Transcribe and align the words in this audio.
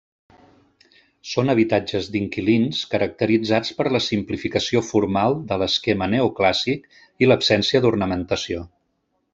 Són 1.33 1.53
habitatges 1.53 2.07
d'inquilins 2.15 2.79
caracteritzats 2.95 3.75
per 3.81 3.87
la 3.97 4.01
simplificació 4.07 4.83
formal 4.89 5.39
de 5.53 5.61
l'esquema 5.65 6.11
neoclàssic 6.17 6.91
i 7.27 7.31
l'absència 7.33 7.85
d'ornamentació. 7.87 8.69